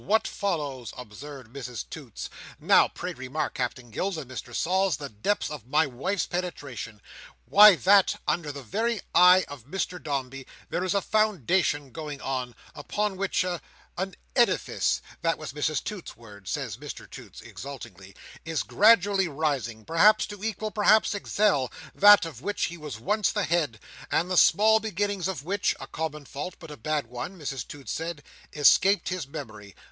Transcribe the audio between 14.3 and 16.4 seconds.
Edifice;' that was Mrs Toots's